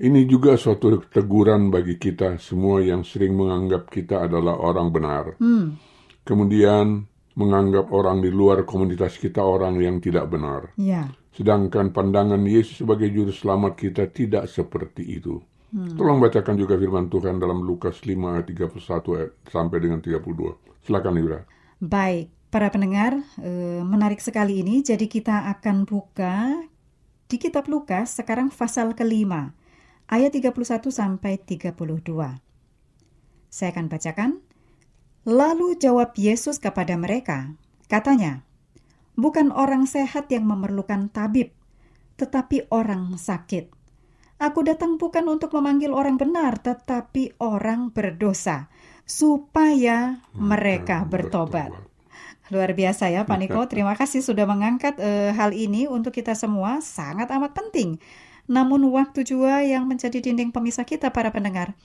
Ini 0.00 0.24
juga 0.26 0.56
suatu 0.56 0.98
teguran 1.12 1.68
bagi 1.68 2.00
kita 2.00 2.40
semua 2.40 2.80
yang 2.80 3.04
sering 3.04 3.36
menganggap 3.36 3.92
kita 3.92 4.24
adalah 4.26 4.56
orang 4.56 4.88
benar. 4.90 5.24
Hmm, 5.36 5.76
Kemudian 6.30 7.10
menganggap 7.34 7.90
orang 7.90 8.22
di 8.22 8.30
luar 8.30 8.62
komunitas 8.62 9.18
kita 9.18 9.42
orang 9.42 9.74
yang 9.82 9.98
tidak 9.98 10.30
benar. 10.30 10.70
ya. 10.78 11.10
Sedangkan 11.34 11.90
pandangan 11.90 12.38
Yesus 12.46 12.86
sebagai 12.86 13.10
juru 13.10 13.34
selamat 13.34 13.72
kita 13.74 14.06
tidak 14.14 14.46
seperti 14.46 15.18
itu. 15.18 15.42
Tolong 15.70 16.18
bacakan 16.18 16.58
juga 16.58 16.74
firman 16.74 17.06
Tuhan 17.06 17.38
dalam 17.38 17.62
Lukas 17.62 18.02
5 18.02 18.34
ayat 18.34 18.46
31 18.50 19.14
ayat- 19.14 19.34
sampai 19.46 19.78
dengan 19.78 20.02
32. 20.02 20.58
Silakan 20.82 21.14
Yura. 21.14 21.46
Baik, 21.78 22.34
para 22.50 22.66
pendengar, 22.74 23.14
eh, 23.38 23.78
menarik 23.86 24.18
sekali 24.18 24.66
ini. 24.66 24.82
Jadi 24.82 25.06
kita 25.06 25.46
akan 25.54 25.86
buka 25.86 26.66
di 27.30 27.38
kitab 27.38 27.70
Lukas 27.70 28.18
sekarang 28.18 28.50
pasal 28.50 28.98
kelima, 28.98 29.54
ayat 30.10 30.34
31 30.34 30.90
sampai 30.90 31.38
32. 31.38 32.42
Saya 33.46 33.70
akan 33.70 33.86
bacakan. 33.86 34.42
Lalu 35.30 35.78
jawab 35.78 36.18
Yesus 36.18 36.58
kepada 36.58 36.98
mereka, 36.98 37.54
katanya, 37.86 38.42
Bukan 39.20 39.52
orang 39.52 39.84
sehat 39.84 40.32
yang 40.32 40.48
memerlukan 40.48 41.12
tabib, 41.12 41.52
tetapi 42.16 42.72
orang 42.72 43.20
sakit. 43.20 43.68
Aku 44.40 44.64
datang 44.64 44.96
bukan 44.96 45.28
untuk 45.28 45.52
memanggil 45.52 45.92
orang 45.92 46.16
benar, 46.16 46.56
tetapi 46.56 47.36
orang 47.36 47.92
berdosa, 47.92 48.72
supaya 49.04 50.24
mereka 50.32 51.04
bertobat. 51.04 51.68
Luar 52.48 52.72
biasa 52.72 53.12
ya, 53.12 53.28
Pak 53.28 53.38
Niko. 53.38 53.60
Terima 53.70 53.92
kasih 53.92 54.24
sudah 54.24 54.48
mengangkat 54.48 54.96
eh, 54.96 55.36
hal 55.36 55.52
ini 55.52 55.84
untuk 55.84 56.16
kita 56.16 56.32
semua. 56.32 56.80
Sangat 56.80 57.28
amat 57.28 57.52
penting. 57.52 58.00
Namun 58.50 58.90
waktu 58.90 59.22
juga 59.22 59.62
yang 59.62 59.86
menjadi 59.86 60.18
dinding 60.18 60.50
pemisah 60.50 60.82
kita 60.82 61.14
para 61.14 61.30
pendengar. 61.30 61.78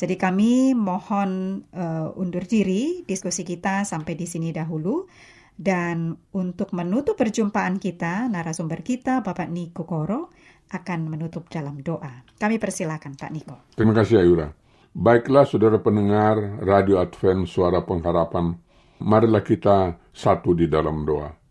Jadi 0.00 0.16
kami 0.16 0.72
mohon 0.72 1.60
eh, 1.76 2.08
undur 2.16 2.48
diri 2.48 3.04
diskusi 3.04 3.44
kita 3.44 3.84
sampai 3.84 4.16
di 4.16 4.24
sini 4.24 4.48
dahulu. 4.50 5.04
Dan 5.56 6.12
untuk 6.36 6.76
menutup 6.76 7.16
perjumpaan 7.16 7.80
kita, 7.80 8.28
narasumber 8.28 8.84
kita 8.84 9.24
Bapak 9.24 9.48
Niko 9.48 9.88
Koro 9.88 10.28
akan 10.68 11.08
menutup 11.08 11.48
dalam 11.48 11.80
doa. 11.80 12.28
Kami 12.36 12.60
persilakan 12.60 13.16
Pak 13.16 13.30
Niko. 13.32 13.56
Terima 13.72 13.96
kasih 13.96 14.20
Ayura. 14.20 14.52
Baiklah 14.96 15.44
saudara 15.44 15.76
pendengar 15.80 16.60
Radio 16.64 16.96
Advent 17.00 17.44
Suara 17.48 17.84
Pengharapan, 17.84 18.56
marilah 19.04 19.44
kita 19.44 20.00
satu 20.12 20.56
di 20.56 20.68
dalam 20.72 21.04
doa. 21.04 21.45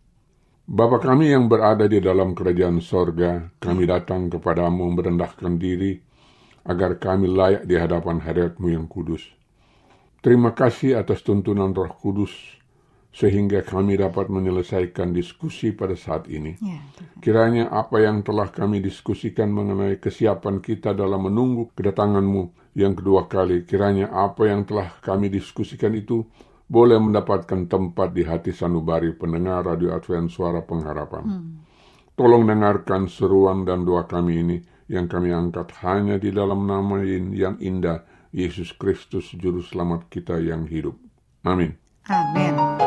Bapa 0.65 0.97
kami 0.97 1.29
yang 1.29 1.45
berada 1.45 1.85
di 1.85 2.01
dalam 2.01 2.33
kerajaan 2.33 2.81
sorga, 2.81 3.53
kami 3.61 3.85
datang 3.85 4.33
kepadamu 4.33 4.97
merendahkan 4.97 5.61
diri, 5.61 6.01
agar 6.65 6.97
kami 6.97 7.29
layak 7.29 7.69
di 7.69 7.77
hadapan 7.77 8.17
hadiratmu 8.17 8.73
yang 8.73 8.89
kudus. 8.89 9.21
Terima 10.25 10.57
kasih 10.57 10.97
atas 10.97 11.21
tuntunan 11.21 11.69
roh 11.69 11.93
kudus, 11.93 12.33
sehingga 13.13 13.61
kami 13.61 14.01
dapat 14.01 14.25
menyelesaikan 14.33 15.13
diskusi 15.13 15.69
pada 15.69 15.93
saat 15.93 16.25
ini. 16.33 16.57
Ya, 16.57 16.81
Kiranya 17.21 17.69
apa 17.69 18.01
yang 18.01 18.25
telah 18.25 18.49
kami 18.49 18.81
diskusikan 18.81 19.53
mengenai 19.53 20.01
kesiapan 20.01 20.65
kita 20.65 20.97
dalam 20.97 21.29
menunggu 21.29 21.69
kedatanganmu 21.77 22.73
yang 22.73 22.97
kedua 22.97 23.29
kali, 23.29 23.69
kiranya 23.69 24.09
apa 24.09 24.49
yang 24.49 24.65
telah 24.65 24.97
kami 24.97 25.29
diskusikan 25.29 25.93
itu 25.93 26.25
boleh 26.65 26.97
mendapatkan 26.97 27.69
tempat 27.69 28.13
di 28.13 28.25
hati 28.25 28.49
sanubari 28.49 29.13
pendengar 29.13 29.65
Radio 29.69 29.93
Advent 29.93 30.33
Suara 30.33 30.65
Pengharapan. 30.65 31.25
Tolong 32.15 32.43
dengarkan 32.47 33.11
seruan 33.11 33.67
dan 33.67 33.83
doa 33.83 34.07
kami 34.07 34.33
ini 34.39 34.57
yang 34.87 35.09
kami 35.09 35.33
angkat 35.33 35.73
hanya 35.83 36.15
di 36.21 36.29
dalam 36.29 36.65
nama 36.69 37.01
yang 37.03 37.57
indah, 37.57 38.05
Yesus 38.35 38.75
Kristus 38.75 39.31
Juru 39.35 39.63
Selamat 39.63 40.07
kita 40.11 40.39
yang 40.39 40.69
hidup. 40.69 40.95
Amin. 41.45 41.75
Amin. 42.09 42.84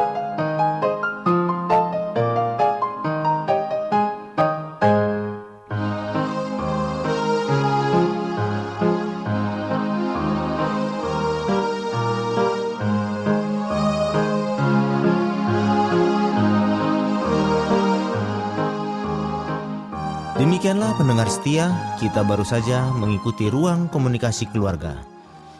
Setia, 21.49 21.73
kita 21.97 22.21
baru 22.29 22.45
saja 22.45 22.93
mengikuti 22.93 23.49
ruang 23.49 23.89
komunikasi 23.89 24.53
keluarga. 24.53 25.01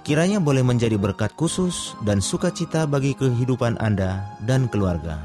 Kiranya 0.05 0.37
boleh 0.37 0.61
menjadi 0.61 1.01
berkat 1.01 1.33
khusus 1.33 1.97
dan 2.05 2.21
sukacita 2.21 2.85
bagi 2.85 3.17
kehidupan 3.17 3.81
Anda 3.81 4.37
dan 4.45 4.69
keluarga. 4.69 5.17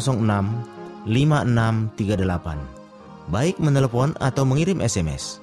5638. 1.04 3.28
Baik 3.30 3.54
menelepon 3.60 4.16
atau 4.18 4.42
mengirim 4.48 4.80
SMS. 4.82 5.38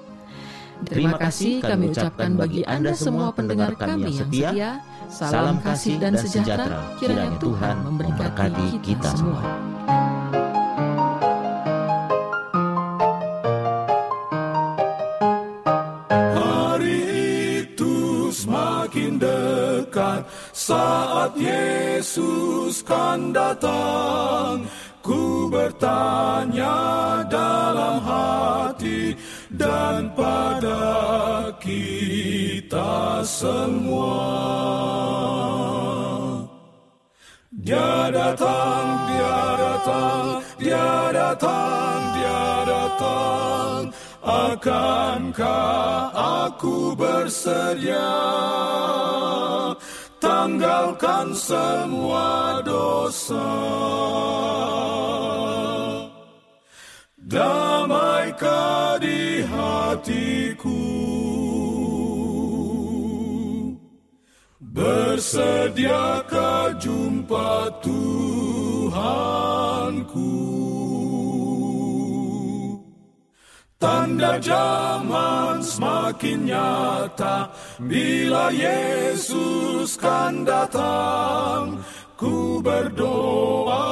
Terima 0.89 1.19
kasih 1.19 1.59
kami 1.59 1.91
ucapkan 1.91 2.39
bagi 2.39 2.63
Anda 2.63 2.95
semua 2.95 3.35
pendengar 3.35 3.75
kami 3.75 4.15
yang 4.15 4.31
setia. 4.31 4.79
Salam 5.11 5.59
kasih 5.59 5.99
dan 5.99 6.15
sejahtera. 6.15 6.79
Kiranya 6.97 7.35
Tuhan 7.37 7.83
memberkati 7.83 8.79
kita 8.81 9.11
semua. 9.13 9.43
Saat 20.69 21.33
Yesus 21.33 22.85
kan 22.85 23.33
datang. 23.33 24.69
Ku 25.01 25.49
bertanya 25.49 26.77
dalam 27.25 27.97
hati 28.05 29.17
dan 29.49 30.13
pada 30.13 31.49
kita 31.57 33.25
semua. 33.25 34.21
Dia 37.49 38.13
datang, 38.13 38.85
dia 39.09 39.41
datang, 39.57 40.25
dia 40.61 40.93
datang, 41.09 41.99
dia 42.13 42.45
datang. 42.69 43.77
Akankah 44.21 46.13
aku 46.13 46.93
bersedia 46.93 48.13
tanggalkan 50.39 51.35
semua 51.35 52.63
dosa? 52.63 53.51
Damaikah 57.19 59.03
di 59.03 59.43
hatiku? 59.43 60.79
Bersediakah 64.63 66.79
jumpa 66.79 67.67
Tuhanku? 67.83 69.58
Tanda 73.79 74.35
zaman 74.43 75.63
semakin 75.63 76.51
nyata 76.51 77.47
bila 77.79 78.51
Yesus 78.51 79.95
kan 79.95 80.43
datang. 80.43 81.79
Ku 82.19 82.59
berdoa 82.59 83.87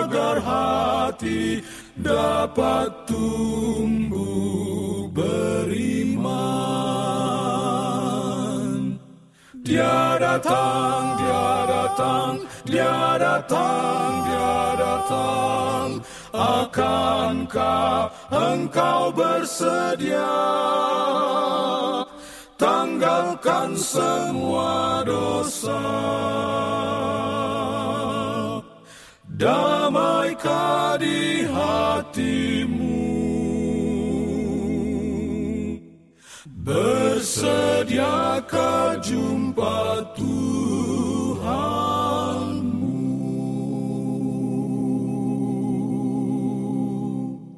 agar 0.00 0.40
hati 0.40 1.60
dapat 2.00 3.04
tumbuh 3.04 4.24
beriman. 5.12 6.24
Dia 9.68 10.16
datang, 10.16 11.20
dia 11.20 11.48
datang, 11.68 12.40
dia 12.64 13.20
datang, 13.20 14.10
dia 14.24 14.56
datang. 14.80 16.00
Akankah 16.34 18.10
engkau 18.26 19.14
bersedia 19.14 20.34
tanggalkan 22.58 23.78
semua 23.78 25.06
dosa? 25.06 25.78
Damaikah 29.30 30.98
di 30.98 31.46
hatimu? 31.46 33.14
Bersediakah 36.66 37.78
jumpa 39.06 40.02
Tuhanmu? 40.18 41.83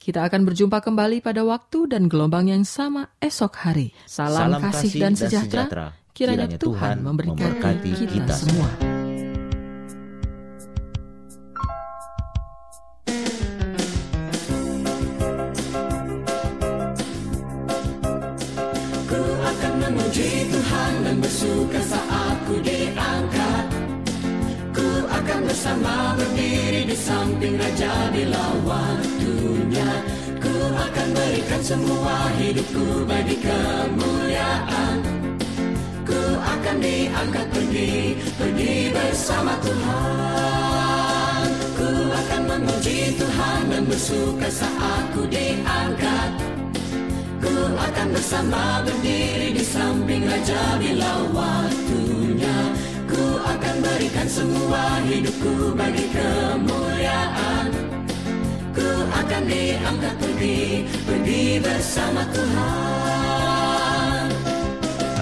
Kita 0.00 0.24
akan 0.24 0.48
berjumpa 0.48 0.80
kembali 0.80 1.20
pada 1.20 1.44
waktu 1.44 1.84
dan 1.92 2.08
gelombang 2.08 2.48
yang 2.48 2.64
sama 2.64 3.12
esok 3.20 3.52
hari. 3.52 3.92
Salam, 4.08 4.56
Salam 4.56 4.60
kasih 4.64 4.92
dan 4.96 5.12
sejahtera. 5.12 5.68
sejahtera. 5.68 5.86
Kiranya, 6.16 6.48
Kiranya 6.48 6.56
Tuhan 6.56 6.96
memberkati 7.04 7.90
kita, 7.92 8.08
kita 8.08 8.32
semua. 8.32 8.68
Ku 19.04 19.20
akan 19.20 19.72
memuji 19.84 20.48
Tuhan 20.48 20.92
dan 21.04 21.16
bersuka 21.20 21.80
saat 21.84 22.36
ku 22.48 22.54
diangkat 22.64 23.66
Ku 24.72 24.88
akan 25.12 25.40
bersama 25.44 26.16
berdiri 26.16 26.88
di 26.88 26.96
samping 26.96 27.54
Raja 27.60 27.92
waktunya 28.16 29.04
Ku 29.19 29.19
akan 30.74 31.08
berikan 31.14 31.62
semua 31.62 32.30
hidupku 32.38 33.02
bagi 33.08 33.36
kemuliaan. 33.42 34.96
Ku 36.06 36.20
akan 36.38 36.76
diangkat 36.78 37.46
pergi, 37.50 38.14
pergi 38.38 38.74
bersama 38.94 39.58
Tuhan. 39.62 41.46
Ku 41.74 41.90
akan 42.14 42.42
memuji 42.46 43.18
Tuhan 43.18 43.60
dan 43.70 43.82
bersuka 43.86 44.48
saat 44.50 45.04
ku 45.14 45.26
diangkat. 45.26 46.30
Ku 47.42 47.54
akan 47.74 48.06
bersama 48.14 48.86
berdiri 48.86 49.54
di 49.56 49.64
samping 49.64 50.22
Raja 50.28 50.78
bila 50.78 51.12
waktunya. 51.34 52.58
Ku 53.10 53.42
akan 53.42 53.74
berikan 53.82 54.28
semua 54.30 55.02
hidupku 55.02 55.74
bagi 55.74 56.06
kemuliaan 56.14 57.89
Ku 58.70 58.86
akan 59.10 59.42
diangkat 59.50 60.14
pergi, 60.14 60.86
pergi 61.02 61.58
bersama 61.58 62.22
Tuhan. 62.30 64.26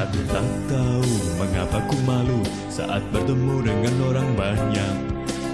Aku 0.04 0.20
tak 0.28 0.48
tahu 0.68 1.12
mengapa 1.40 1.78
ku 1.88 1.96
malu 2.04 2.44
saat 2.68 3.00
bertemu 3.08 3.64
dengan 3.64 3.94
orang 4.12 4.30
banyak. 4.36 4.96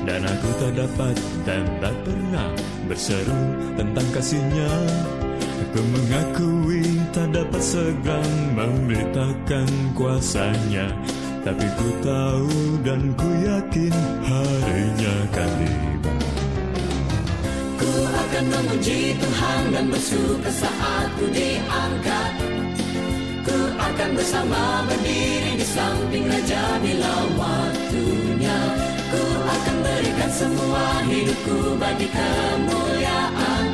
Dan 0.04 0.20
aku 0.26 0.48
tak 0.61 0.72
dapat 0.74 1.16
dan 1.48 1.64
tak 1.78 1.94
pernah 2.02 2.50
berseru 2.90 3.42
tentang 3.78 4.04
kasihnya. 4.11 4.74
Aku 5.64 5.80
mengakui 5.80 6.83
tak 7.14 7.30
dapat 7.30 7.62
segera 7.62 8.20
memberitakan 8.59 9.70
kuasanya. 9.94 10.90
Tapi 11.46 11.66
ku 11.78 11.88
tahu 12.02 12.83
dan 12.83 13.14
ku 13.14 13.28
yakin 13.38 13.94
harinya 14.26 15.12
akan 15.30 15.50
tiba 15.62 16.23
akan 18.34 18.50
memuji 18.50 19.14
Tuhan 19.14 19.62
dan 19.70 19.86
bersuka 19.94 20.50
saat 20.50 21.06
ku 21.22 21.30
diangkat. 21.30 22.32
Ku 23.46 23.58
akan 23.78 24.10
bersama 24.18 24.82
berdiri 24.90 25.54
di 25.54 25.62
samping 25.62 26.26
Raja 26.26 26.82
bila 26.82 27.14
waktunya. 27.38 28.58
Ku 29.14 29.22
akan 29.38 29.76
berikan 29.86 30.30
semua 30.34 30.82
hidupku 31.06 31.78
bagi 31.78 32.10
kemuliaan. 32.10 33.64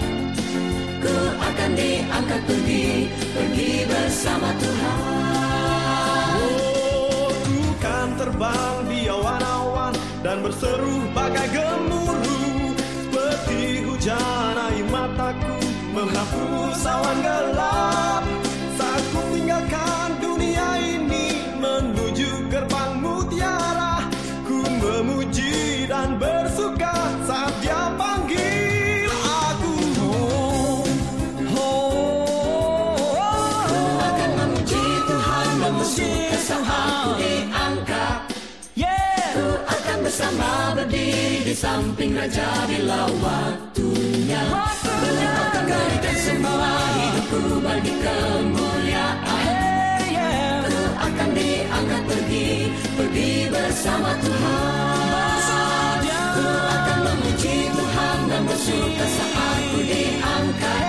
Ku 1.09 1.17
akan 1.41 1.71
diangkat 1.73 2.41
pergi, 2.45 3.09
pergi 3.33 3.73
bersama 3.89 4.49
Tuhan. 4.61 5.01
Kan 7.81 8.09
terbang 8.21 8.77
di 8.93 9.09
awan-awan 9.09 9.97
dan 10.21 10.45
berseru 10.45 11.01
bagai 11.17 11.49
gemuruh 11.49 12.00
di 41.51 41.59
samping 41.59 42.15
Raja 42.15 42.47
bila 42.71 43.11
waktunya. 43.19 44.39
Akan 45.19 45.67
berikan 45.67 46.17
semua 46.23 46.71
hidupku 46.95 47.59
bagi 47.59 47.91
kemuliaan. 47.91 49.51
Ku 50.71 50.79
akan 50.95 51.29
diangkat 51.35 52.03
pergi, 52.07 52.71
pergi 52.95 53.51
bersama 53.51 54.15
Tuhan. 54.23 55.99
Ku 56.39 56.47
akan 56.47 56.99
memuji 57.11 57.57
Tuhan 57.75 58.19
dan 58.31 58.43
bersuka 58.47 59.07
saat 59.11 59.61
ku 59.75 59.79
diangkat. 59.83 60.87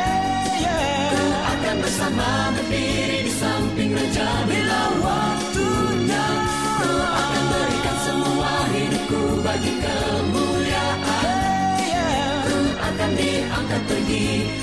Ku 1.09 1.25
akan 1.41 1.75
bersama 1.81 2.53
berdiri 2.53 3.20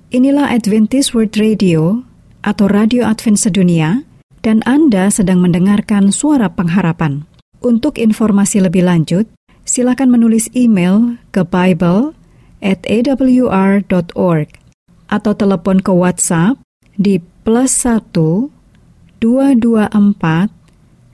Inilah 0.10 0.50
Adventist 0.50 1.14
World 1.14 1.38
Radio 1.38 2.02
atau 2.42 2.66
Radio 2.66 3.06
Advent 3.06 3.38
Sedunia 3.38 4.02
dan 4.42 4.66
Anda 4.66 5.14
sedang 5.14 5.46
mendengarkan 5.46 6.10
suara 6.10 6.50
pengharapan. 6.50 7.30
Untuk 7.62 8.02
informasi 8.02 8.64
lebih 8.64 8.88
lanjut, 8.88 9.30
silakan 9.68 10.10
menulis 10.10 10.50
email 10.58 11.22
ke 11.30 11.46
Bible 11.46 12.18
at 12.64 12.84
awr.org 12.88 14.48
atau 15.10 15.34
telepon 15.34 15.82
ke 15.82 15.92
WhatsApp 15.92 16.60
di 16.96 17.20
plus 17.44 17.72
1 17.84 18.14
224 19.20 20.52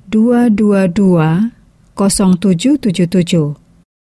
222 0.10 1.56
0777. 1.96 3.65